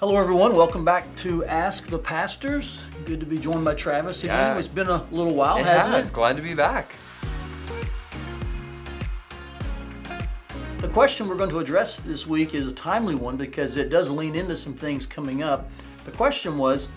Hello, 0.00 0.16
everyone. 0.16 0.56
Welcome 0.56 0.82
back 0.82 1.14
to 1.16 1.44
Ask 1.44 1.88
the 1.88 1.98
Pastors. 1.98 2.80
Good 3.04 3.20
to 3.20 3.26
be 3.26 3.36
joined 3.36 3.66
by 3.66 3.74
Travis 3.74 4.24
again. 4.24 4.54
Yeah. 4.54 4.58
It's 4.58 4.66
been 4.66 4.88
a 4.88 5.04
little 5.10 5.34
while, 5.34 5.58
It 5.58 5.66
hasn't 5.66 5.94
has. 5.94 6.08
it? 6.08 6.14
Glad 6.14 6.36
to 6.36 6.42
be 6.42 6.54
back. 6.54 6.94
The 10.78 10.88
question 10.88 11.28
we're 11.28 11.36
going 11.36 11.50
to 11.50 11.58
address 11.58 11.98
this 11.98 12.26
week 12.26 12.54
is 12.54 12.66
a 12.66 12.72
timely 12.72 13.14
one 13.14 13.36
because 13.36 13.76
it 13.76 13.90
does 13.90 14.08
lean 14.08 14.34
into 14.34 14.56
some 14.56 14.72
things 14.72 15.04
coming 15.04 15.42
up. 15.42 15.70
The 16.06 16.12
question 16.12 16.56
was 16.56 16.88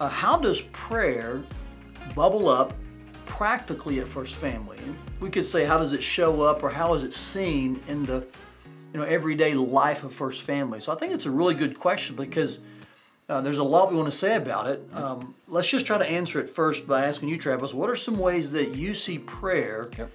uh, 0.00 0.08
How 0.08 0.38
does 0.38 0.62
prayer 0.72 1.42
bubble 2.14 2.48
up 2.48 2.72
practically 3.26 4.00
at 4.00 4.08
First 4.08 4.36
Family? 4.36 4.78
We 5.20 5.28
could 5.28 5.46
say, 5.46 5.66
How 5.66 5.76
does 5.76 5.92
it 5.92 6.02
show 6.02 6.40
up 6.40 6.62
or 6.62 6.70
how 6.70 6.94
is 6.94 7.04
it 7.04 7.12
seen 7.12 7.78
in 7.86 8.02
the 8.04 8.26
you 8.92 8.98
know, 9.00 9.06
everyday 9.06 9.54
life 9.54 10.04
of 10.04 10.12
First 10.12 10.42
Family? 10.42 10.80
So 10.80 10.92
I 10.92 10.96
think 10.96 11.12
it's 11.12 11.26
a 11.26 11.30
really 11.30 11.54
good 11.54 11.78
question 11.78 12.16
because 12.16 12.60
uh, 13.28 13.40
there's 13.40 13.58
a 13.58 13.64
lot 13.64 13.90
we 13.90 13.96
want 13.96 14.10
to 14.10 14.16
say 14.16 14.34
about 14.34 14.66
it. 14.66 14.88
Um, 14.92 15.34
let's 15.46 15.68
just 15.68 15.86
try 15.86 15.98
to 15.98 16.06
answer 16.06 16.40
it 16.40 16.50
first 16.50 16.86
by 16.86 17.04
asking 17.04 17.28
you, 17.28 17.36
Travis, 17.36 17.72
what 17.72 17.88
are 17.88 17.96
some 17.96 18.18
ways 18.18 18.50
that 18.52 18.74
you 18.74 18.94
see 18.94 19.18
prayer 19.18 19.90
Yep. 19.96 20.10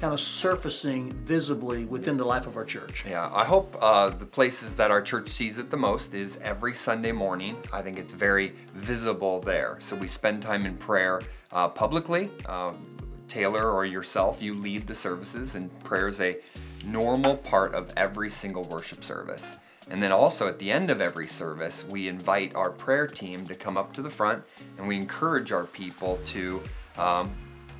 kind 0.00 0.14
of 0.14 0.20
surfacing 0.20 1.12
visibly 1.24 1.84
within 1.84 2.16
the 2.16 2.24
life 2.24 2.46
of 2.46 2.56
our 2.56 2.64
church? 2.64 3.04
Yeah, 3.08 3.28
I 3.34 3.44
hope 3.44 3.76
uh, 3.80 4.10
the 4.10 4.24
places 4.24 4.76
that 4.76 4.92
our 4.92 5.02
church 5.02 5.28
sees 5.28 5.58
it 5.58 5.68
the 5.68 5.76
most 5.76 6.14
is 6.14 6.38
every 6.42 6.74
Sunday 6.76 7.12
morning. 7.12 7.56
I 7.72 7.82
think 7.82 7.98
it's 7.98 8.12
very 8.14 8.52
visible 8.74 9.40
there. 9.40 9.76
So 9.80 9.96
we 9.96 10.06
spend 10.06 10.40
time 10.40 10.64
in 10.64 10.76
prayer 10.76 11.22
uh, 11.50 11.68
publicly. 11.68 12.30
Taylor 13.30 13.70
or 13.70 13.86
yourself, 13.86 14.42
you 14.42 14.54
lead 14.54 14.86
the 14.86 14.94
services, 14.94 15.54
and 15.54 15.70
prayer 15.84 16.08
is 16.08 16.20
a 16.20 16.36
normal 16.84 17.36
part 17.36 17.74
of 17.74 17.92
every 17.96 18.28
single 18.28 18.64
worship 18.64 19.04
service. 19.04 19.58
And 19.88 20.02
then 20.02 20.12
also 20.12 20.46
at 20.46 20.58
the 20.58 20.70
end 20.70 20.90
of 20.90 21.00
every 21.00 21.26
service, 21.26 21.84
we 21.88 22.08
invite 22.08 22.54
our 22.54 22.70
prayer 22.70 23.06
team 23.06 23.44
to 23.44 23.54
come 23.54 23.76
up 23.76 23.92
to 23.94 24.02
the 24.02 24.10
front 24.10 24.44
and 24.78 24.86
we 24.86 24.96
encourage 24.96 25.52
our 25.52 25.64
people 25.64 26.18
to 26.26 26.62
um, 26.98 27.32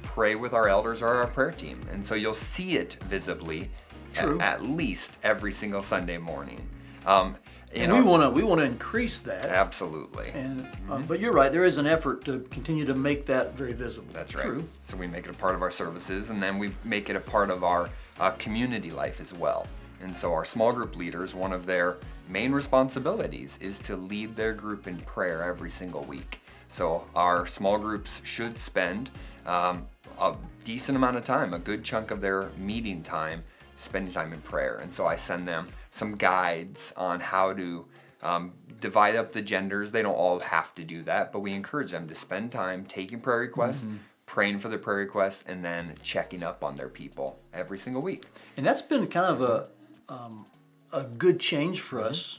pray 0.02 0.34
with 0.34 0.52
our 0.52 0.68
elders 0.68 1.02
or 1.02 1.08
our 1.08 1.26
prayer 1.26 1.52
team. 1.52 1.80
And 1.92 2.04
so 2.04 2.14
you'll 2.14 2.34
see 2.34 2.76
it 2.76 2.96
visibly 3.04 3.70
at, 4.16 4.28
at 4.40 4.62
least 4.62 5.18
every 5.22 5.52
single 5.52 5.82
Sunday 5.82 6.18
morning. 6.18 6.68
Um, 7.06 7.36
And 7.72 7.92
we 7.92 8.02
want 8.02 8.22
to 8.22 8.30
we 8.30 8.42
want 8.42 8.60
to 8.60 8.64
increase 8.64 9.18
that. 9.20 9.46
Absolutely. 9.46 10.30
And 10.34 10.66
uh, 10.90 10.98
but 11.02 11.20
you're 11.20 11.32
right. 11.32 11.52
There 11.52 11.64
is 11.64 11.78
an 11.78 11.86
effort 11.86 12.24
to 12.24 12.40
continue 12.50 12.84
to 12.84 12.94
make 12.94 13.26
that 13.26 13.54
very 13.54 13.72
visible. 13.72 14.08
That's 14.12 14.34
right. 14.34 14.44
True. 14.44 14.64
So 14.82 14.96
we 14.96 15.06
make 15.06 15.26
it 15.26 15.30
a 15.30 15.38
part 15.38 15.54
of 15.54 15.62
our 15.62 15.70
services, 15.70 16.30
and 16.30 16.42
then 16.42 16.58
we 16.58 16.72
make 16.84 17.10
it 17.10 17.16
a 17.16 17.20
part 17.20 17.50
of 17.50 17.62
our 17.62 17.88
uh, 18.18 18.32
community 18.32 18.90
life 18.90 19.20
as 19.20 19.32
well. 19.32 19.66
And 20.02 20.16
so 20.16 20.32
our 20.32 20.44
small 20.44 20.72
group 20.72 20.96
leaders, 20.96 21.34
one 21.34 21.52
of 21.52 21.66
their 21.66 21.98
main 22.28 22.52
responsibilities 22.52 23.58
is 23.60 23.78
to 23.80 23.96
lead 23.96 24.34
their 24.34 24.52
group 24.52 24.86
in 24.86 24.98
prayer 25.00 25.42
every 25.42 25.70
single 25.70 26.02
week. 26.02 26.40
So 26.68 27.04
our 27.14 27.46
small 27.46 27.78
groups 27.78 28.22
should 28.24 28.58
spend 28.58 29.10
um, 29.46 29.86
a 30.20 30.34
decent 30.64 30.96
amount 30.96 31.16
of 31.16 31.24
time, 31.24 31.54
a 31.54 31.58
good 31.58 31.84
chunk 31.84 32.10
of 32.10 32.20
their 32.20 32.50
meeting 32.56 33.02
time, 33.02 33.42
spending 33.80 34.12
time 34.12 34.32
in 34.32 34.40
prayer. 34.40 34.76
And 34.76 34.92
so 34.92 35.06
I 35.06 35.16
send 35.16 35.48
them 35.48 35.68
some 35.90 36.16
guides 36.16 36.92
on 36.96 37.20
how 37.20 37.52
to 37.54 37.86
um, 38.22 38.52
divide 38.80 39.16
up 39.16 39.32
the 39.32 39.42
genders. 39.42 39.92
They 39.92 40.02
don't 40.02 40.14
all 40.14 40.38
have 40.40 40.74
to 40.74 40.84
do 40.84 41.02
that, 41.04 41.32
but 41.32 41.40
we 41.40 41.52
encourage 41.52 41.90
them 41.90 42.06
to 42.08 42.14
spend 42.14 42.52
time 42.52 42.84
taking 42.84 43.20
prayer 43.20 43.38
requests, 43.40 43.86
praying 44.26 44.58
for 44.60 44.68
their 44.68 44.78
prayer 44.78 44.98
requests, 44.98 45.44
and 45.48 45.64
then 45.64 45.94
checking 46.02 46.42
up 46.42 46.62
on 46.62 46.74
their 46.76 46.88
people 46.90 47.38
every 47.54 47.78
single 47.78 48.02
week. 48.02 48.26
And 48.56 48.66
that's 48.66 48.82
been 48.82 49.06
kind 49.06 49.26
of 49.34 49.40
a 49.42 49.68
um, 50.12 50.46
a 50.92 51.04
good 51.04 51.38
change 51.40 51.80
for 51.80 51.98
Mm-hmm. 52.00 52.08
us 52.10 52.38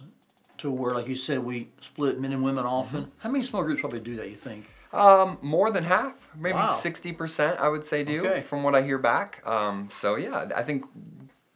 to 0.57 0.69
where, 0.69 0.93
like 0.93 1.07
you 1.07 1.15
said, 1.15 1.39
we 1.39 1.69
split 1.79 2.19
men 2.19 2.33
and 2.33 2.43
women 2.43 2.65
often. 2.65 3.01
Mm-hmm. 3.01 3.09
How 3.17 3.31
many 3.31 3.43
small 3.43 3.63
groups 3.63 3.81
probably 3.81 4.01
do 4.01 4.15
that? 4.17 4.29
You 4.29 4.35
think? 4.35 4.65
Um, 4.93 5.37
more 5.41 5.71
than 5.71 5.85
half, 5.85 6.13
maybe 6.35 6.57
Wow. 6.57 6.73
sixty 6.75 7.13
percent, 7.13 7.59
I 7.61 7.69
would 7.69 7.85
say 7.85 8.03
do 8.03 8.27
Okay. 8.27 8.41
from 8.41 8.61
what 8.61 8.75
I 8.75 8.81
hear 8.81 8.97
back. 8.99 9.41
Um, 9.47 9.87
so 9.91 10.15
yeah, 10.17 10.49
I 10.53 10.63
think 10.63 10.83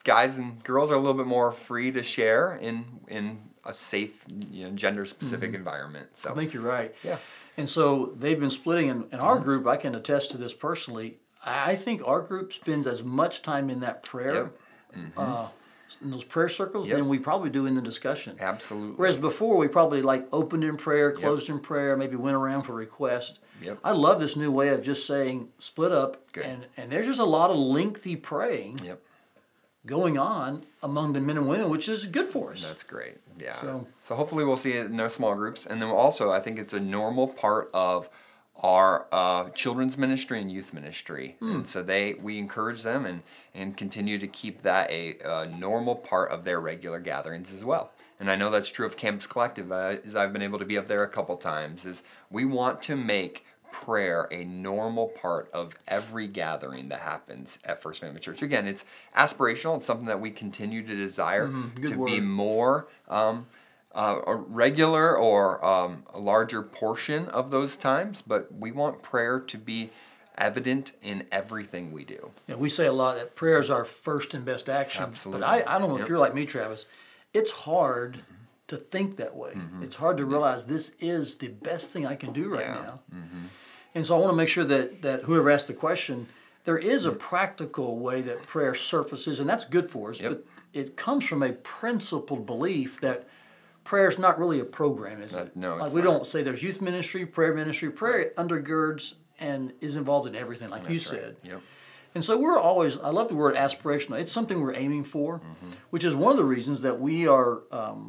guys 0.06 0.38
and 0.38 0.64
girls 0.64 0.90
are 0.92 0.96
a 0.96 1.00
little 1.00 1.14
bit 1.16 1.28
more 1.28 1.52
free 1.52 1.92
to 1.92 2.02
share 2.04 2.56
in 2.56 2.86
in 3.10 3.40
a 3.66 3.74
safe, 3.74 4.24
you 4.52 4.64
know, 4.66 4.72
gender 4.72 5.06
specific 5.06 5.54
environment. 5.54 6.16
So 6.16 6.30
Mm-hmm. 6.30 6.40
I 6.40 6.42
think 6.42 6.54
you're 6.54 6.64
right. 6.64 6.96
Yeah. 7.04 7.18
And 7.58 7.68
so 7.68 8.14
they've 8.18 8.40
been 8.40 8.50
splitting. 8.52 8.88
In, 8.90 9.06
in 9.12 9.20
our 9.20 9.40
group, 9.40 9.66
I 9.68 9.76
can 9.78 9.96
attest 9.96 10.32
to 10.32 10.38
this 10.38 10.54
personally. 10.54 11.18
I 11.46 11.76
think 11.76 12.02
our 12.08 12.22
group 12.22 12.54
spends 12.54 12.86
as 12.88 13.04
much 13.04 13.42
time 13.42 13.70
in 13.70 13.80
that 13.82 14.04
prayer, 14.04 14.52
uh, 15.18 15.48
in 16.02 16.12
those 16.12 16.24
prayer 16.24 16.50
circles, 16.50 16.88
Yep. 16.88 16.98
than 16.98 17.08
we 17.10 17.18
probably 17.20 17.50
do 17.50 17.66
in 17.66 17.76
the 17.76 17.82
discussion. 17.82 18.36
absolutely. 18.40 18.96
Whereas 18.98 19.16
before, 19.18 19.56
we 19.58 19.68
probably 19.68 20.02
like 20.02 20.28
opened 20.32 20.64
in 20.64 20.76
prayer, 20.78 21.12
closed 21.12 21.50
in 21.50 21.60
prayer, 21.60 21.96
maybe 21.96 22.16
went 22.16 22.36
around 22.36 22.64
for 22.64 22.74
request. 22.74 23.40
Yep. 23.62 23.80
I 23.84 23.92
love 23.92 24.20
this 24.20 24.36
new 24.36 24.52
way 24.52 24.70
of 24.70 24.82
just 24.84 25.08
saying 25.08 25.50
split 25.60 25.92
up, 25.92 26.32
Good. 26.34 26.46
and 26.46 26.66
and 26.78 26.92
there's 26.92 27.06
just 27.08 27.20
a 27.20 27.26
lot 27.26 27.50
of 27.52 27.58
lengthy 27.58 28.16
praying 28.16 28.80
Yep. 28.84 29.02
Going 29.86 30.18
on 30.18 30.66
among 30.82 31.14
the 31.14 31.22
men 31.22 31.38
and 31.38 31.48
women, 31.48 31.70
which 31.70 31.88
is 31.88 32.06
good 32.06 32.28
for 32.28 32.54
us. 32.54 32.62
That's 32.66 32.84
great. 32.84 33.18
Yeah. 33.40 33.60
So- 33.62 33.88
So, 34.00 34.16
hopefully 34.16 34.44
we'll 34.46 34.58
see 34.58 34.74
it 34.74 34.86
in 34.88 34.98
those 34.98 35.14
small 35.14 35.36
groups, 35.36 35.66
and 35.66 35.82
then 35.82 35.90
also 35.90 36.32
I 36.32 36.40
think 36.40 36.58
it's 36.60 36.74
a 36.74 36.80
normal 36.80 37.28
part 37.28 37.70
of 37.74 38.10
our 38.64 39.06
uh, 39.12 39.50
children's 39.50 39.98
ministry 39.98 40.40
and 40.42 40.50
youth 40.52 40.74
ministry, 40.74 41.36
Hmm. 41.40 41.52
and 41.52 41.68
so 41.68 41.84
they 41.84 42.14
we 42.14 42.38
encourage 42.40 42.84
them 42.84 43.06
and 43.06 43.22
and 43.54 43.76
continue 43.76 44.18
to 44.18 44.28
keep 44.28 44.62
that 44.62 44.90
a, 44.90 45.20
uh 45.20 45.46
normal 45.46 45.96
part 45.96 46.32
of 46.32 46.46
their 46.46 46.60
regular 46.62 47.00
gatherings 47.00 47.52
as 47.54 47.66
well. 47.66 47.92
And 48.18 48.32
I 48.32 48.38
know 48.38 48.50
that's 48.50 48.72
true 48.72 48.86
of 48.86 48.96
Campus 48.96 49.28
Collective, 49.28 49.74
uh, 49.74 49.98
as 50.06 50.16
I've 50.16 50.32
been 50.32 50.42
able 50.42 50.60
to 50.60 50.66
be 50.66 50.78
up 50.78 50.88
there 50.88 51.04
a 51.04 51.10
couple 51.10 51.36
times. 51.36 51.86
Is 51.86 52.02
we 52.32 52.46
want 52.46 52.82
to 52.84 52.96
make 52.96 53.46
prayer 53.82 54.28
a 54.32 54.44
normal 54.46 55.08
part 55.10 55.50
of 55.54 55.76
every 55.88 56.28
gathering 56.28 56.90
that 56.90 57.00
happens 57.02 57.60
at 57.66 57.82
First 57.82 58.02
Family 58.02 58.20
Church. 58.20 58.42
Again, 58.42 58.68
it's 58.68 58.86
aspirational. 59.16 59.76
It's 59.76 59.86
something 59.86 60.08
that 60.08 60.20
we 60.22 60.32
continue 60.32 60.82
to 60.86 60.96
desire 60.96 61.48
Mm-hmm. 61.48 61.86
to 61.88 62.06
be 62.06 62.20
more 62.22 62.88
um, 63.10 63.48
uh, 63.94 64.20
a 64.26 64.36
regular 64.36 65.16
or 65.18 65.64
um, 65.64 66.04
a 66.14 66.20
larger 66.20 66.62
portion 66.62 67.28
of 67.28 67.52
those 67.52 67.76
times, 67.78 68.22
but 68.26 68.54
we 68.54 68.72
want 68.72 69.02
prayer 69.02 69.40
to 69.40 69.58
be 69.58 69.90
evident 70.38 70.94
in 71.02 71.26
everything 71.32 71.92
we 71.92 72.04
do. 72.04 72.32
Yeah, 72.48 72.56
we 72.56 72.70
say 72.70 72.86
a 72.88 72.94
lot 72.94 73.16
that 73.18 73.36
prayer 73.36 73.60
is 73.60 73.70
our 73.70 73.86
first 73.86 74.34
and 74.34 74.44
best 74.46 74.68
action. 74.70 75.04
Absolutely. 75.04 75.42
But 75.42 75.68
I, 75.68 75.76
I 75.76 75.80
don't 75.80 75.90
know 75.90 75.96
if 75.96 76.02
Yep. 76.02 76.10
you're 76.10 76.20
like 76.20 76.34
me, 76.34 76.46
Travis. 76.46 76.86
It's 77.34 77.52
hard 77.52 78.20
to 78.68 78.78
think 78.78 79.18
that 79.18 79.36
way. 79.36 79.52
Mm-hmm. 79.52 79.84
It's 79.84 79.96
hard 79.98 80.18
to 80.18 80.26
realize 80.26 80.66
this 80.66 80.92
is 81.00 81.36
the 81.38 81.50
best 81.50 81.92
thing 81.92 82.06
I 82.06 82.16
can 82.16 82.34
do 82.34 82.50
right 82.50 82.66
Yeah. 82.66 82.74
now. 82.74 83.00
And 83.96 84.06
so 84.06 84.16
I 84.16 84.20
want 84.20 84.34
to 84.34 84.38
make 84.38 84.50
sure 84.50 84.66
that, 84.66 85.02
that 85.02 85.24
whoever 85.24 85.50
asked 85.50 85.68
the 85.68 85.74
question, 85.74 86.28
there 86.66 86.78
is 86.78 87.06
a 87.06 87.12
practical 87.12 87.98
way 88.00 88.22
that 88.22 88.44
prayer 88.44 88.76
surfaces, 88.76 89.40
and 89.40 89.50
that's 89.50 89.66
good 89.66 89.90
for 89.90 90.10
us. 90.12 90.20
Yep. 90.20 90.32
But 90.32 90.46
it 90.74 90.98
comes 90.98 91.26
from 91.26 91.42
a 91.42 91.54
principled 91.54 92.46
belief 92.46 93.00
that 93.02 93.28
prayer 93.86 94.08
is 94.10 94.20
not 94.20 94.38
really 94.38 94.60
a 94.60 94.66
program, 94.66 95.22
is 95.22 95.36
Uh, 95.36 95.42
it? 95.42 95.56
no, 95.56 95.78
like 95.78 95.94
we 95.94 96.02
not. 96.02 96.06
don't 96.12 96.28
say 96.28 96.44
there's 96.44 96.62
youth 96.62 96.82
ministry, 96.82 97.26
prayer 97.26 97.54
ministry. 97.54 97.90
Prayer 97.90 98.32
undergirds 98.38 99.14
and 99.40 99.72
is 99.80 99.96
involved 99.96 100.28
in 100.28 100.36
everything, 100.36 100.70
like 100.70 100.84
you 100.90 100.98
That's 101.00 101.12
right. 101.14 101.22
said. 101.22 101.36
Yep. 101.44 101.62
And 102.16 102.24
so 102.26 102.38
we're 102.38 102.58
always, 102.58 102.98
I 102.98 103.10
love 103.10 103.28
the 103.28 103.36
word 103.36 103.56
aspirational. 103.56 104.20
It's 104.20 104.32
something 104.32 104.60
we're 104.62 104.74
aiming 104.76 105.04
for, 105.04 105.40
Mm-hmm. 105.40 105.72
which 105.92 106.04
is 106.04 106.16
one 106.16 106.32
of 106.32 106.38
the 106.38 106.46
reasons 106.46 106.82
that 106.82 107.00
we 107.00 107.28
are 107.28 107.62
um, 107.72 108.08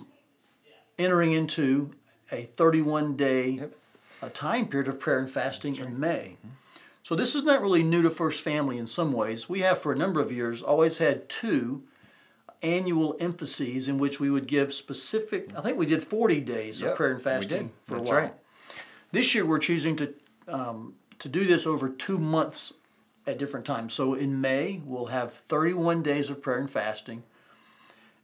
entering 0.99 1.33
into 1.33 1.91
a 2.33 2.45
31 2.45 3.17
day 3.17 3.51
Yep. 3.51 3.75
Uh, 4.27 4.31
time 4.35 4.67
period 4.67 4.89
of 4.89 4.99
prayer 4.99 5.19
and 5.19 5.31
fasting 5.31 5.77
in 5.77 5.99
May. 5.99 6.37
So 7.03 7.15
this 7.15 7.35
is 7.35 7.45
not 7.45 7.63
really 7.63 7.83
new 7.83 8.03
to 8.03 8.11
First 8.11 8.43
Family 8.43 8.79
in 8.79 8.87
some 8.87 9.13
ways. 9.13 9.49
We 9.49 9.61
have 9.61 9.79
for 9.79 9.93
a 9.93 9.97
number 9.97 10.21
of 10.21 10.33
years 10.33 10.63
always 10.63 10.99
had 10.99 11.29
two 11.29 11.85
annual 12.63 13.17
emphases 13.21 13.87
in 13.89 13.99
which 13.99 14.19
we 14.19 14.31
would 14.31 14.47
give 14.47 14.75
specific, 14.75 15.51
I 15.57 15.61
think 15.61 15.79
we 15.79 15.87
did 15.87 16.03
40 16.03 16.41
days 16.41 16.83
of 16.83 16.97
prayer 16.97 17.13
and 17.13 17.23
fasting 17.23 17.71
for 17.87 17.97
That's 17.97 18.09
a 18.09 18.13
while. 18.13 18.23
right. 18.23 18.35
This 19.13 19.35
year 19.35 19.47
we're 19.47 19.59
choosing 19.59 19.97
to 19.97 20.15
um, 20.49 20.95
to 21.19 21.29
do 21.29 21.47
this 21.47 21.67
over 21.67 21.89
two 21.89 22.19
months 22.19 22.75
at 23.27 23.39
different 23.39 23.67
times. 23.67 23.95
So 23.95 24.15
in 24.15 24.41
May 24.41 24.81
we'll 24.85 25.07
have 25.07 25.33
31 25.33 26.03
days 26.03 26.29
of 26.29 26.43
prayer 26.43 26.59
and 26.59 26.71
fasting, 26.71 27.23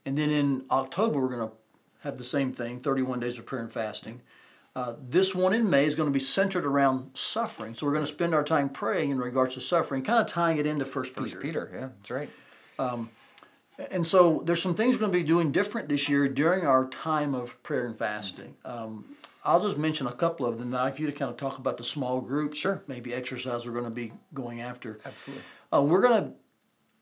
and 0.05 0.17
then 0.17 0.31
in 0.31 0.65
October 0.71 1.21
we're 1.21 1.37
going 1.37 1.49
to 1.49 1.55
have 2.01 2.19
the 2.19 2.25
same 2.25 2.53
thing, 2.53 2.81
31 2.81 3.21
days 3.21 3.39
of 3.39 3.47
prayer 3.47 3.63
and 3.63 3.73
fasting. 3.73 4.21
Uh, 4.75 4.95
this 5.07 5.35
one 5.35 5.53
in 5.53 5.69
May 5.69 5.85
is 5.85 5.95
going 5.95 6.09
to 6.09 6.13
be 6.13 6.21
centered 6.21 6.65
around 6.65 7.11
suffering. 7.15 7.75
So 7.75 7.87
we're 7.87 7.93
going 7.93 8.07
to 8.07 8.13
spend 8.13 8.35
our 8.35 8.43
time 8.45 8.71
praying 8.71 9.11
in 9.11 9.19
regards 9.19 9.55
to 9.55 9.61
suffering, 9.61 10.03
kind 10.03 10.19
of 10.19 10.27
tying 10.27 10.57
it 10.59 10.67
into 10.67 10.85
First 10.87 11.13
Peter. 11.15 11.29
First 11.29 11.41
Peter, 11.41 11.71
yeah, 11.73 11.89
that's 11.99 12.11
right. 12.11 12.31
And 13.91 14.07
so 14.07 14.43
there's 14.45 14.63
some 14.63 14.75
things 14.75 14.97
we're 14.97 15.01
going 15.01 15.13
to 15.13 15.19
be 15.19 15.25
doing 15.25 15.53
different 15.53 15.89
this 15.89 16.09
year 16.09 16.29
during 16.29 16.67
our 16.67 16.89
time 16.89 17.35
of 17.35 17.63
prayer 17.63 17.87
and 17.87 17.99
fasting. 17.99 18.55
Um, 18.65 19.17
I'll 19.45 19.61
just 19.61 19.77
mention 19.77 20.07
a 20.07 20.13
couple 20.13 20.47
of 20.47 20.59
them. 20.59 20.71
Now, 20.71 20.87
if 20.87 21.01
you 21.01 21.07
to 21.07 21.13
kind 21.13 21.31
of 21.31 21.37
talk 21.37 21.59
about 21.59 21.77
the 21.79 21.85
small 21.85 22.21
group, 22.21 22.55
Sure. 22.55 22.83
maybe 22.87 23.13
exercise 23.13 23.67
we're 23.67 23.73
going 23.73 23.85
to 23.85 23.91
be 23.91 24.13
going 24.35 24.61
after. 24.61 25.01
Absolutely. 25.05 25.43
Uh, 25.73 25.83
we're 25.83 26.01
going 26.01 26.23
to 26.23 26.33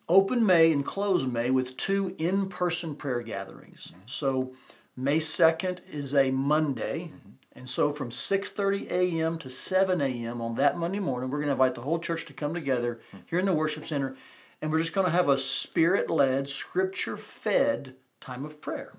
open 0.08 0.44
May 0.44 0.72
and 0.72 0.84
close 0.84 1.26
May 1.26 1.50
with 1.50 1.76
two 1.76 2.14
in-person 2.18 2.96
prayer 2.96 3.20
gatherings. 3.20 3.92
So 4.06 4.54
May 4.96 5.18
2nd 5.18 5.80
is 5.88 6.14
a 6.14 6.30
Monday. 6.30 7.10
And 7.54 7.68
so 7.68 7.92
from 7.92 8.10
6:30 8.10 8.90
a.m. 8.90 9.38
to 9.38 9.50
7 9.50 10.00
a.m. 10.00 10.40
on 10.40 10.54
that 10.54 10.78
Monday 10.78 11.00
morning, 11.00 11.30
we're 11.30 11.38
going 11.38 11.48
to 11.48 11.52
invite 11.52 11.74
the 11.74 11.80
whole 11.82 11.98
church 11.98 12.24
to 12.26 12.32
come 12.32 12.54
together 12.54 13.00
here 13.26 13.38
in 13.38 13.46
the 13.46 13.52
worship 13.52 13.86
center, 13.86 14.16
and 14.62 14.70
we're 14.70 14.78
just 14.78 14.92
going 14.92 15.06
to 15.06 15.12
have 15.12 15.28
a 15.28 15.38
spirit-led, 15.38 16.48
scripture-fed 16.48 17.94
time 18.20 18.44
of 18.44 18.60
prayer. 18.60 18.92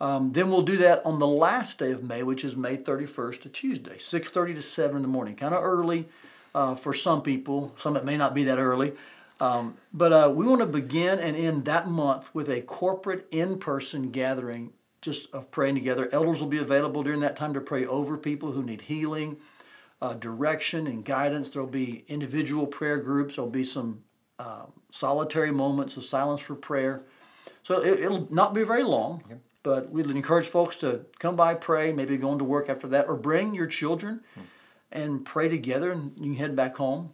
Um, 0.00 0.32
then 0.32 0.50
we'll 0.50 0.62
do 0.62 0.78
that 0.78 1.04
on 1.04 1.18
the 1.18 1.26
last 1.26 1.78
day 1.78 1.92
of 1.92 2.02
May, 2.02 2.22
which 2.22 2.42
is 2.42 2.56
May 2.56 2.76
31st, 2.76 3.44
a 3.44 3.48
Tuesday, 3.50 3.98
6:30 3.98 4.54
to 4.54 4.62
7 4.62 4.96
in 4.96 5.02
the 5.02 5.08
morning, 5.08 5.36
kind 5.36 5.54
of 5.54 5.62
early 5.62 6.08
uh, 6.54 6.74
for 6.74 6.94
some 6.94 7.22
people. 7.22 7.74
Some 7.76 7.96
it 7.96 8.04
may 8.04 8.16
not 8.16 8.34
be 8.34 8.44
that 8.44 8.58
early, 8.58 8.94
um, 9.40 9.76
but 9.92 10.12
uh, 10.12 10.32
we 10.34 10.46
want 10.46 10.60
to 10.60 10.66
begin 10.66 11.18
and 11.18 11.36
end 11.36 11.66
that 11.66 11.88
month 11.88 12.34
with 12.34 12.48
a 12.48 12.62
corporate 12.62 13.26
in-person 13.30 14.10
gathering, 14.10 14.72
just 15.00 15.32
of 15.32 15.50
praying 15.50 15.74
together. 15.74 16.08
Elders 16.12 16.40
will 16.40 16.48
be 16.48 16.58
available 16.58 17.02
during 17.02 17.20
that 17.20 17.36
time 17.36 17.54
to 17.54 17.60
pray 17.60 17.86
over 17.86 18.16
people 18.16 18.52
who 18.52 18.62
need 18.62 18.82
healing, 18.82 19.38
uh, 20.02 20.14
direction, 20.14 20.86
and 20.86 21.04
guidance. 21.04 21.50
There'll 21.50 21.68
be 21.68 22.04
individual 22.08 22.66
prayer 22.66 22.98
groups. 22.98 23.36
There'll 23.36 23.50
be 23.50 23.64
some 23.64 24.02
uh, 24.38 24.66
solitary 24.92 25.50
moments 25.50 25.96
of 25.96 26.04
silence 26.04 26.40
for 26.40 26.54
prayer. 26.54 27.02
So 27.62 27.80
it, 27.82 28.08
will 28.08 28.28
not 28.30 28.54
be 28.54 28.62
very 28.62 28.82
long. 28.82 29.22
But 29.62 29.90
we'd 29.90 30.10
encourage 30.10 30.46
folks 30.46 30.76
to 30.76 31.04
come 31.18 31.36
by, 31.36 31.54
pray, 31.54 31.92
maybe 31.92 32.16
go 32.16 32.32
into 32.32 32.44
work 32.44 32.70
after 32.70 32.88
that, 32.88 33.08
or 33.08 33.14
bring 33.14 33.54
your 33.54 33.66
children 33.66 34.22
and 34.90 35.24
pray 35.24 35.48
together, 35.48 35.92
and 35.92 36.12
you 36.16 36.32
can 36.32 36.36
head 36.36 36.56
back 36.56 36.76
home. 36.76 37.12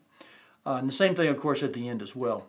Uh, 0.65 0.75
and 0.75 0.89
the 0.89 0.93
same 0.93 1.15
thing, 1.15 1.29
of 1.29 1.39
course, 1.39 1.63
at 1.63 1.73
the 1.73 1.89
end 1.89 2.03
as 2.03 2.15
well. 2.15 2.49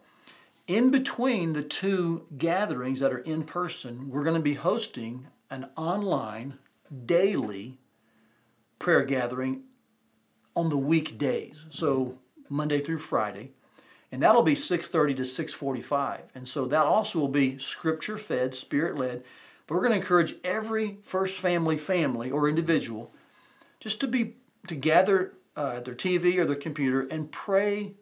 In 0.68 0.92
between 0.92 1.54
the 1.54 1.64
two 1.64 2.26
gatherings 2.38 3.00
that 3.00 3.14
are 3.14 3.20
in 3.20 3.44
person, 3.44 4.10
we're 4.10 4.24
going 4.24 4.36
to 4.36 4.42
be 4.42 4.56
hosting 4.56 5.28
an 5.50 5.70
online 5.78 6.60
daily 7.06 7.78
prayer 8.78 9.04
gathering 9.04 9.64
on 10.56 10.68
the 10.70 10.78
weekdays. 10.78 11.64
So 11.70 12.18
Monday 12.50 12.82
through 12.82 13.00
Friday. 13.00 13.52
And 14.12 14.22
that'll 14.22 14.44
be 14.44 14.56
6:30 14.56 15.16
to 15.16 15.24
6:45. 15.24 16.22
And 16.36 16.48
so 16.48 16.66
that 16.66 16.86
also 16.86 17.20
will 17.20 17.28
be 17.28 17.58
scripture 17.58 18.18
fed, 18.18 18.56
spirit 18.56 18.98
led. 18.98 19.24
But 19.66 19.76
we're 19.76 19.82
going 19.82 19.92
to 19.92 20.00
encourage 20.00 20.36
every 20.44 21.00
first 21.04 21.38
family 21.38 21.78
family 21.78 22.32
or 22.32 22.48
individual 22.48 23.14
just 23.80 24.00
to 24.02 24.08
be 24.08 24.36
to 24.68 24.76
gather 24.76 25.34
uh, 25.56 25.74
at 25.78 25.86
their 25.86 25.96
TV 25.96 26.38
or 26.38 26.46
their 26.46 26.56
computer 26.56 27.02
and 27.02 27.32
pray 27.32 27.96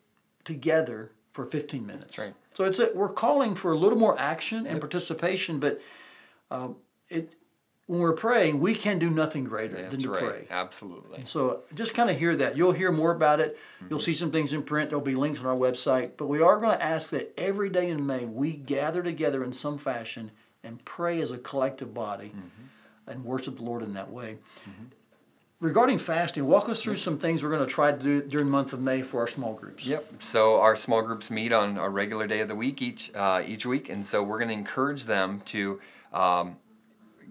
together 0.43 1.11
for 1.31 1.45
15 1.45 1.85
minutes. 1.85 2.17
right. 2.17 2.33
So 2.55 2.63
it's 2.63 2.79
a, 2.79 2.89
we're 2.95 3.09
calling 3.09 3.53
for 3.53 3.71
a 3.73 3.77
little 3.77 3.97
more 3.97 4.17
action 4.19 4.65
and 4.65 4.79
participation, 4.79 5.59
but 5.59 5.81
um, 6.49 6.77
it 7.09 7.35
when 7.87 7.99
we're 7.99 8.13
praying, 8.13 8.59
we 8.59 8.73
can 8.73 8.97
do 8.97 9.11
nothing 9.11 9.43
greater 9.43 9.87
than 9.89 9.99
to 9.99 10.09
right. 10.09 10.23
pray. 10.23 10.47
Absolutely. 10.49 11.23
So 11.25 11.61
just 11.75 11.93
kind 11.93 12.09
of 12.09 12.17
hear 12.17 12.35
that. 12.35 12.57
You'll 12.57 12.71
hear 12.71 12.91
more 12.91 13.11
about 13.11 13.39
it. 13.39 13.59
You'll 13.79 13.99
mm-hmm. 13.99 14.05
see 14.05 14.15
some 14.15 14.31
things 14.31 14.53
in 14.53 14.63
print. 14.63 14.89
There'll 14.89 15.05
be 15.05 15.13
links 15.13 15.39
on 15.39 15.45
our 15.45 15.55
website. 15.55 16.11
But 16.17 16.25
we 16.25 16.41
are 16.41 16.59
going 16.59 16.75
to 16.75 16.83
ask 16.83 17.11
that 17.11 17.31
every 17.37 17.69
day 17.69 17.89
in 17.89 18.05
May 18.07 18.25
we 18.25 18.53
gather 18.53 19.03
together 19.03 19.43
in 19.43 19.53
some 19.53 19.77
fashion 19.77 20.31
and 20.63 20.83
pray 20.83 21.21
as 21.21 21.29
a 21.29 21.37
collective 21.37 21.93
body 21.93 22.29
mm-hmm. 22.29 23.11
and 23.11 23.23
worship 23.23 23.57
the 23.57 23.63
Lord 23.63 23.83
in 23.83 23.93
that 23.93 24.11
way. 24.11 24.39
Mm-hmm. 24.67 24.85
Regarding 25.61 25.97
fasting, 25.97 26.45
walk 26.45 26.67
us 26.67 26.83
through 26.83 26.97
some 26.97 27.17
things 27.17 27.41
we're 27.41 27.49
going 27.49 27.65
to 27.65 27.73
try 27.73 27.91
to 27.91 27.97
do 27.97 28.21
during 28.21 28.47
the 28.47 28.51
month 28.51 28.73
of 28.73 28.81
May 28.81 29.01
for 29.01 29.21
our 29.21 29.27
small 29.27 29.53
groups. 29.53 29.85
Yep. 29.85 30.21
So 30.21 30.59
our 30.59 30.75
small 30.75 31.01
groups 31.01 31.31
meet 31.31 31.53
on 31.53 31.77
a 31.77 31.89
regular 31.89 32.27
day 32.27 32.41
of 32.41 32.49
the 32.49 32.55
week 32.55 32.81
each 32.81 33.09
uh, 33.15 33.41
each 33.45 33.65
week, 33.65 33.89
and 33.89 34.05
so 34.05 34.21
we're 34.21 34.37
going 34.37 34.49
to 34.49 34.53
encourage 34.53 35.05
them 35.05 35.41
to 35.45 35.79
um, 36.11 36.57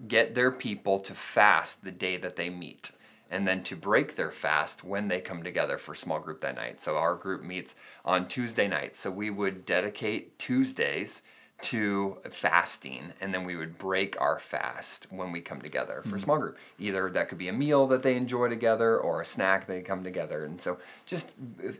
get 0.07 0.33
their 0.33 0.51
people 0.51 0.97
to 0.99 1.13
fast 1.13 1.83
the 1.83 1.91
day 1.91 2.17
that 2.17 2.35
they 2.35 2.49
meet, 2.49 2.91
and 3.29 3.47
then 3.47 3.61
to 3.63 3.75
break 3.75 4.15
their 4.15 4.31
fast 4.31 4.83
when 4.83 5.07
they 5.07 5.21
come 5.21 5.43
together 5.43 5.77
for 5.77 5.93
small 5.93 6.19
group 6.19 6.41
that 6.41 6.55
night. 6.55 6.81
So 6.81 6.97
our 6.97 7.13
group 7.13 7.43
meets 7.43 7.75
on 8.03 8.27
Tuesday 8.27 8.67
nights. 8.67 8.99
So 8.99 9.11
we 9.11 9.29
would 9.29 9.67
dedicate 9.67 10.39
Tuesdays 10.39 11.21
to 11.61 12.17
fasting 12.29 13.13
and 13.21 13.33
then 13.33 13.43
we 13.43 13.55
would 13.55 13.77
break 13.77 14.19
our 14.21 14.37
fast 14.37 15.07
when 15.09 15.31
we 15.31 15.41
come 15.41 15.61
together 15.61 16.03
for 16.05 16.17
a 16.17 16.19
small 16.19 16.37
group. 16.37 16.57
Either 16.77 17.09
that 17.09 17.29
could 17.29 17.37
be 17.37 17.47
a 17.47 17.53
meal 17.53 17.87
that 17.87 18.03
they 18.03 18.15
enjoy 18.15 18.49
together 18.49 18.97
or 18.97 19.21
a 19.21 19.25
snack 19.25 19.65
they 19.65 19.81
come 19.81 20.03
together. 20.03 20.43
And 20.45 20.59
so 20.59 20.77
just 21.05 21.31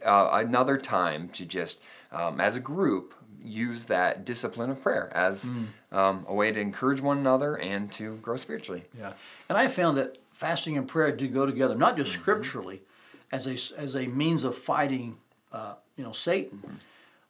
uh, 0.04 0.30
another 0.34 0.78
time 0.78 1.30
to 1.30 1.46
just 1.46 1.82
um, 2.12 2.40
as 2.40 2.56
a 2.56 2.60
group 2.60 3.14
use 3.44 3.86
that 3.86 4.26
discipline 4.26 4.70
of 4.70 4.82
prayer 4.82 5.12
as 5.14 5.50
um, 5.92 6.26
a 6.28 6.34
way 6.34 6.52
to 6.52 6.60
encourage 6.60 7.02
one 7.02 7.18
another 7.18 7.58
and 7.58 7.92
to 7.92 8.16
grow 8.18 8.38
spiritually. 8.38 8.86
Yeah, 8.98 9.14
and 9.50 9.58
I 9.58 9.68
found 9.68 9.98
that 9.98 10.18
fasting 10.32 10.78
and 10.78 10.88
prayer 10.88 11.12
do 11.12 11.28
go 11.28 11.46
together, 11.46 11.76
not 11.76 11.96
just 11.96 12.12
scripturally, 12.12 12.82
as 13.32 13.48
a 13.48 13.80
as 13.80 13.96
a 13.96 14.08
means 14.08 14.44
of 14.44 14.58
fighting, 14.58 15.18
uh, 15.52 15.76
you 15.96 16.04
know, 16.04 16.12
Satan, 16.12 16.80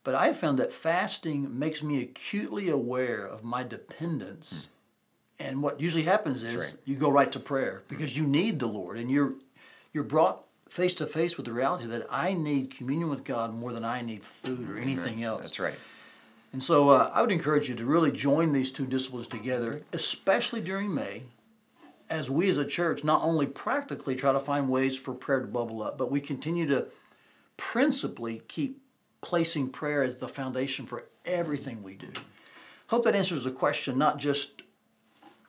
but 0.06 0.16
I 0.16 0.28
have 0.28 0.38
found 0.38 0.60
that 0.60 0.72
fasting 0.72 1.58
makes 1.60 1.84
me 1.84 2.02
acutely 2.02 2.70
aware 2.70 3.26
of 3.26 3.44
my 3.44 3.64
dependence. 3.64 4.70
And 5.40 5.62
what 5.62 5.82
usually 5.82 6.04
happens 6.04 6.44
is 6.44 6.56
right. 6.56 6.76
you 6.86 6.96
go 6.96 7.10
right 7.10 7.30
to 7.34 7.40
prayer 7.40 7.84
because 7.90 8.16
you 8.16 8.26
need 8.26 8.60
the 8.60 8.68
Lord, 8.68 8.98
and 8.98 9.12
you're 9.12 9.34
you're 9.92 10.04
brought 10.06 10.46
face 10.70 10.94
to 10.96 11.08
face 11.08 11.38
with 11.38 11.48
the 11.48 11.52
reality 11.52 11.86
that 11.88 12.06
I 12.10 12.34
need 12.34 12.70
communion 12.70 13.10
with 13.10 13.24
God 13.24 13.54
more 13.54 13.74
than 13.74 13.84
I 13.84 14.02
need 14.02 14.24
food 14.24 14.70
or 14.70 14.78
anything 14.78 15.24
else. 15.24 15.42
that's 15.42 15.60
right 15.60 15.76
And 16.54 16.62
so 16.62 16.90
uh, 16.90 17.12
I 17.14 17.22
would 17.22 17.32
encourage 17.32 17.68
you 17.68 17.76
to 17.76 17.86
really 17.86 18.12
join 18.12 18.54
these 18.54 18.72
two 18.72 18.86
disciplines 18.86 19.28
together, 19.28 19.82
especially 19.92 20.62
during 20.62 20.94
May, 20.94 21.24
as 22.10 22.30
we 22.30 22.50
as 22.50 22.58
a 22.58 22.66
church 22.66 23.04
not 23.04 23.22
only 23.24 23.46
practically 23.46 24.16
try 24.16 24.32
to 24.32 24.40
find 24.40 24.70
ways 24.70 24.96
for 24.96 25.14
prayer 25.14 25.42
to 25.42 25.48
bubble 25.48 25.82
up, 25.84 25.98
but 25.98 26.12
we 26.12 26.22
continue 26.22 26.68
to 26.68 26.88
principally 27.58 28.42
keep 28.48 28.82
placing 29.26 29.68
prayer 29.70 30.04
as 30.04 30.18
the 30.18 30.28
foundation 30.28 30.86
for 30.86 31.06
everything 31.26 31.82
we 31.82 31.96
do. 31.96 32.12
Hope 32.88 33.04
that 33.06 33.16
answers 33.16 33.44
the 33.44 33.52
question, 33.52 33.98
not 33.98 34.20
just 34.20 34.62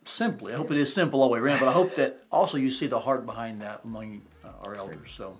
simply. 0.06 0.54
I 0.54 0.56
hope 0.56 0.70
it 0.70 0.78
is 0.78 0.92
simple 0.92 1.22
all 1.22 1.28
the 1.28 1.34
way 1.34 1.40
around, 1.40 1.60
but 1.60 1.68
I 1.68 1.72
hope 1.72 1.94
that 1.96 2.24
also 2.32 2.56
you 2.56 2.70
see 2.70 2.86
the 2.86 2.98
heart 2.98 3.26
behind 3.26 3.60
that 3.60 3.82
among 3.84 4.22
uh, 4.42 4.48
our 4.64 4.76
elders. 4.76 5.10
So, 5.10 5.36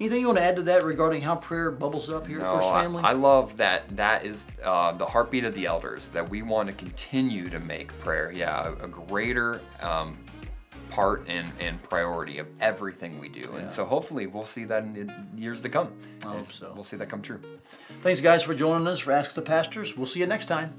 anything 0.00 0.22
you 0.22 0.28
want 0.28 0.38
to 0.38 0.44
add 0.44 0.56
to 0.56 0.62
that 0.62 0.82
regarding 0.82 1.20
how 1.20 1.36
prayer 1.36 1.70
bubbles 1.70 2.08
up 2.08 2.26
here 2.26 2.38
at 2.38 2.44
No, 2.44 2.54
First 2.56 2.68
I, 2.68 2.82
Family? 2.82 3.02
I 3.04 3.12
love 3.12 3.58
that. 3.58 3.94
That 3.94 4.24
is 4.24 4.46
uh, 4.64 4.92
the 4.92 5.04
heartbeat 5.04 5.44
of 5.44 5.54
the 5.54 5.66
elders. 5.66 6.08
That 6.08 6.26
we 6.26 6.40
want 6.40 6.70
to 6.70 6.74
continue 6.74 7.50
to 7.50 7.60
make 7.60 7.88
prayer, 7.98 8.32
yeah, 8.34 8.68
a, 8.80 8.84
a 8.84 8.88
greater 8.88 9.60
um, 9.82 10.16
part 10.94 11.24
and, 11.26 11.50
and 11.58 11.82
priority 11.82 12.38
of 12.38 12.46
everything 12.60 13.18
we 13.18 13.28
do. 13.28 13.40
Yeah. 13.52 13.58
And 13.58 13.72
so 13.72 13.84
hopefully 13.84 14.28
we'll 14.28 14.44
see 14.44 14.64
that 14.64 14.84
in 14.84 14.92
the 15.34 15.40
years 15.40 15.60
to 15.62 15.68
come. 15.68 15.92
I 16.22 16.28
hope 16.28 16.52
so. 16.52 16.72
We'll 16.72 16.84
see 16.84 16.96
that 16.96 17.08
come 17.08 17.20
true. 17.20 17.40
Thanks, 18.02 18.20
guys, 18.20 18.44
for 18.44 18.54
joining 18.54 18.86
us 18.86 19.00
for 19.00 19.10
Ask 19.10 19.34
the 19.34 19.42
Pastors. 19.42 19.96
We'll 19.96 20.06
see 20.06 20.20
you 20.20 20.26
next 20.26 20.46
time. 20.46 20.72